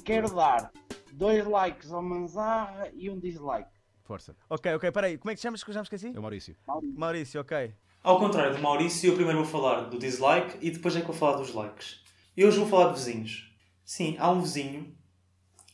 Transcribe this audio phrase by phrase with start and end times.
[0.00, 0.70] quero dar
[1.12, 3.70] dois likes ao Manzarra e um dislike.
[4.04, 4.36] Força.
[4.48, 5.18] Ok, ok, peraí.
[5.18, 6.12] Como é que te chamas que eu já me esqueci?
[6.14, 6.56] É o Maurício.
[6.96, 7.74] Maurício, ok.
[8.02, 11.14] Ao contrário do Maurício, eu primeiro vou falar do dislike e depois é que vou
[11.14, 12.02] falar dos likes.
[12.36, 13.54] E hoje vou falar de vizinhos.
[13.84, 14.96] Sim, há um vizinho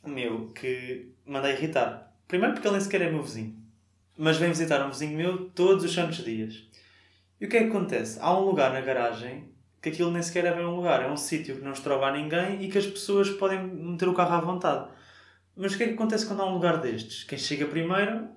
[0.04, 2.14] meu que manda irritar.
[2.26, 3.56] Primeiro porque ele nem sequer é meu vizinho.
[4.16, 6.68] Mas vem visitar um vizinho meu todos os santos dias.
[7.40, 8.18] E o que é que acontece?
[8.20, 9.48] Há um lugar na garagem
[9.80, 11.02] que aquilo nem sequer é bem um lugar.
[11.02, 14.14] É um sítio que não estrova a ninguém e que as pessoas podem meter o
[14.14, 14.88] carro à vontade.
[15.56, 17.24] Mas o que é que acontece quando há um lugar destes?
[17.24, 18.28] Quem chega primeiro,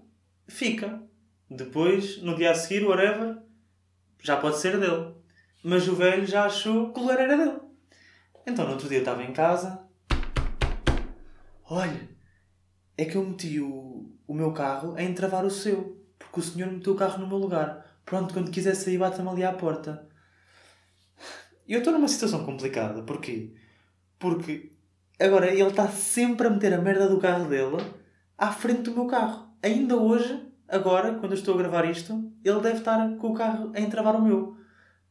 [0.47, 1.01] fica.
[1.49, 3.37] Depois, no dia a seguir, whatever,
[4.21, 5.13] já pode ser dele.
[5.63, 7.59] Mas o velho já achou que o lugar era dele.
[8.47, 9.85] Então, no outro dia, eu estava em casa.
[11.69, 12.09] Olha,
[12.97, 16.03] é que eu meti o, o meu carro a entravar o seu.
[16.17, 17.85] Porque o senhor meteu o carro no meu lugar.
[18.05, 20.07] Pronto, quando quiser sair, bate-me ali à porta.
[21.67, 23.03] E eu estou numa situação complicada.
[23.03, 23.53] Porquê?
[24.19, 24.71] Porque
[25.19, 27.77] agora ele está sempre a meter a merda do carro dele
[28.37, 29.49] à frente do meu carro.
[29.61, 33.71] Ainda hoje, agora, quando eu estou a gravar isto, ele deve estar com o carro
[33.75, 34.57] a entravar o meu.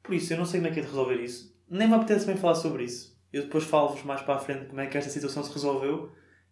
[0.02, 1.56] Por isso, eu não sei como é que é de resolver isso.
[1.68, 3.16] Nem me apetece bem falar sobre isso.
[3.32, 6.10] Eu depois falo-vos mais para a frente como é que esta situação se resolveu.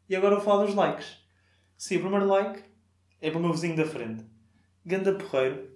[0.08, 1.18] E agora vou falar dos likes.
[1.76, 2.62] Sim, o primeiro like
[3.20, 4.24] é para o meu vizinho da frente.
[4.86, 5.68] Ganda porreiro.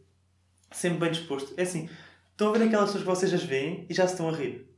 [0.71, 1.53] Sempre bem disposto.
[1.57, 1.89] É assim,
[2.33, 4.69] estão a ver aquelas pessoas que vocês as veem e já se estão a rir.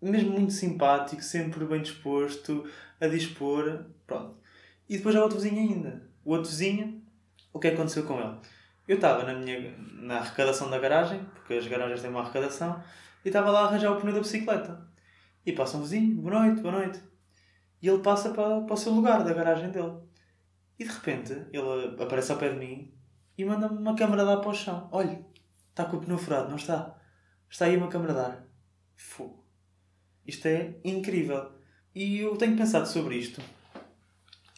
[0.00, 2.64] Mesmo muito simpático, sempre bem disposto,
[3.00, 3.86] a dispor.
[4.06, 4.36] Pronto.
[4.88, 6.08] E depois há outro vizinho ainda.
[6.24, 7.02] O outro vizinho,
[7.52, 8.36] o que é que aconteceu com ele?
[8.86, 12.80] Eu estava na minha na arrecadação da garagem, porque as garagens têm uma arrecadação,
[13.24, 14.86] e estava lá a arranjar o pneu da bicicleta.
[15.44, 17.00] E passa um vizinho, boa noite, boa noite.
[17.82, 19.96] E ele passa para, para o seu lugar, da garagem dele.
[20.78, 22.92] E de repente, ele aparece ao pé de mim
[23.36, 24.88] e manda-me uma câmara de ar para o chão.
[24.92, 25.24] Olha,
[25.76, 26.96] está com o pneu furado, não está?
[27.50, 28.46] Está aí uma câmara de ar.
[28.96, 29.44] Fogo.
[30.26, 31.52] Isto é incrível.
[31.94, 33.42] E eu tenho pensado sobre isto.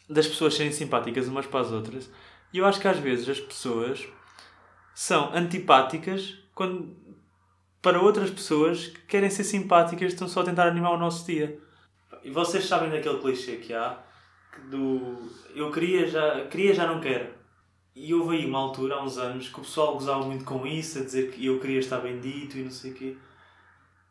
[0.09, 2.09] Das pessoas serem simpáticas umas para as outras.
[2.53, 4.07] E eu acho que às vezes as pessoas
[4.95, 6.95] são antipáticas quando,
[7.81, 11.59] para outras pessoas que querem ser simpáticas estão só a tentar animar o nosso dia.
[12.23, 14.01] E vocês sabem daquele clichê que há
[14.69, 17.38] do eu queria já, queria já não quero.
[18.01, 20.99] E houve aí uma altura, há uns anos, que o pessoal gozava muito com isso,
[20.99, 23.17] a dizer que eu queria estar bem dito e não sei o quê.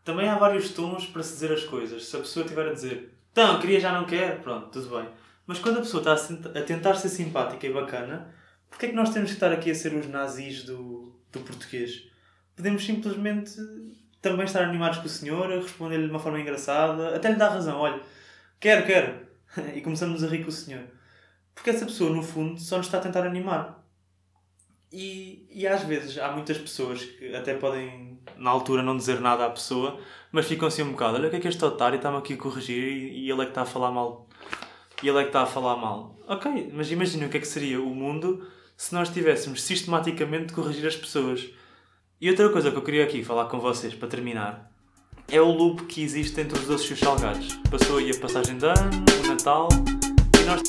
[0.04, 2.04] Também há vários tons para se dizer as coisas.
[2.06, 5.08] Se a pessoa estiver a dizer então, queria já não quero, pronto, tudo bem.
[5.46, 8.34] Mas quando a pessoa está a, tentar ser simpática e bacana,
[8.68, 12.02] porquê é que nós temos que estar aqui a ser os nazis do, do português?
[12.56, 13.52] Podemos simplesmente
[14.20, 17.78] também estar animados com o senhor, responder-lhe de uma forma engraçada, até lhe dar razão,
[17.78, 18.00] olha,
[18.58, 19.14] quero, quero.
[19.72, 20.82] e começamos a rir com o senhor.
[21.54, 23.77] Porque essa pessoa, no fundo, só nos está a tentar animar.
[24.92, 29.44] E, e às vezes há muitas pessoas que até podem, na altura, não dizer nada
[29.44, 30.00] à pessoa,
[30.32, 32.36] mas ficam assim um bocado: olha o que é que este otário está-me aqui a
[32.36, 34.28] corrigir e, e ele é que está a falar mal.
[35.02, 36.18] E ele é que está a falar mal.
[36.26, 40.54] Ok, mas imagina o que é que seria o mundo se nós tivéssemos sistematicamente de
[40.54, 41.48] corrigir as pessoas.
[42.20, 44.72] E outra coisa que eu queria aqui falar com vocês, para terminar,
[45.28, 47.54] é o loop que existe entre os doces e os salgados.
[47.70, 48.90] Passou aí a passagem de ano,
[49.24, 49.68] o Natal,
[50.40, 50.62] e nós